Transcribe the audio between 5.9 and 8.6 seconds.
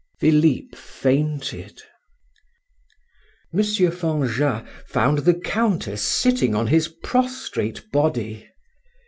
sitting on his prostrate body.